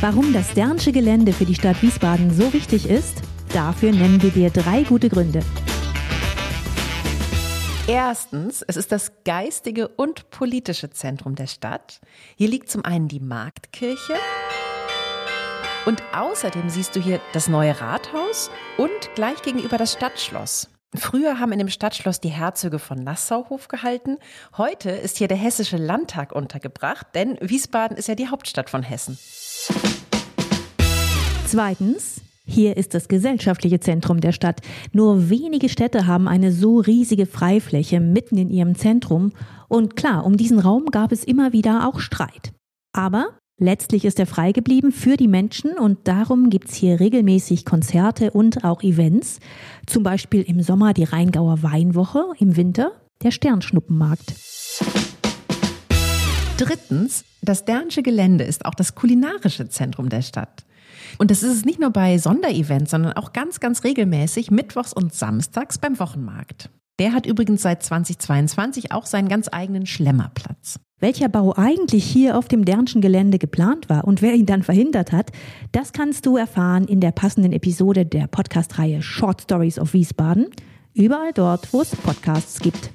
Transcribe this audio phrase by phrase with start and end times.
[0.00, 3.22] Warum das Dernsche Gelände für die Stadt Wiesbaden so wichtig ist,
[3.54, 5.40] dafür nennen wir dir drei gute Gründe.
[7.88, 12.00] Erstens, es ist das geistige und politische Zentrum der Stadt.
[12.36, 14.16] Hier liegt zum einen die Marktkirche
[15.86, 20.68] und außerdem siehst du hier das neue Rathaus und gleich gegenüber das Stadtschloss.
[20.96, 24.18] Früher haben in dem Stadtschloss die Herzöge von Nassau Hof gehalten.
[24.56, 29.18] Heute ist hier der Hessische Landtag untergebracht, denn Wiesbaden ist ja die Hauptstadt von Hessen.
[31.46, 34.60] Zweitens, hier ist das gesellschaftliche Zentrum der Stadt.
[34.92, 39.32] Nur wenige Städte haben eine so riesige Freifläche mitten in ihrem Zentrum.
[39.68, 42.52] Und klar, um diesen Raum gab es immer wieder auch Streit.
[42.92, 48.30] Aber letztlich ist er frei geblieben für die Menschen und darum gibt's hier regelmäßig Konzerte
[48.30, 49.40] und auch Events.
[49.86, 52.92] Zum Beispiel im Sommer die Rheingauer Weinwoche, im Winter
[53.22, 54.34] der Sternschnuppenmarkt.
[56.58, 60.64] Drittens, das Dernsche Gelände ist auch das kulinarische Zentrum der Stadt.
[61.18, 65.14] Und das ist es nicht nur bei Sonderevents, sondern auch ganz, ganz regelmäßig mittwochs und
[65.14, 66.70] samstags beim Wochenmarkt.
[66.98, 70.80] Der hat übrigens seit 2022 auch seinen ganz eigenen Schlemmerplatz.
[70.98, 75.12] Welcher Bau eigentlich hier auf dem Dernschen Gelände geplant war und wer ihn dann verhindert
[75.12, 75.30] hat,
[75.70, 80.46] das kannst du erfahren in der passenden Episode der Podcast-Reihe Short Stories of Wiesbaden.
[80.94, 82.92] Überall dort, wo es Podcasts gibt.